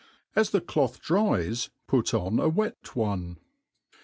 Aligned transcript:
As 0.35 0.49
the 0.49 0.61
cloth 0.61 0.99
dries, 0.99 1.69
put 1.87 2.11
on 2.11 2.39
a 2.39 2.49
wet 2.49 2.95
one. 2.95 3.37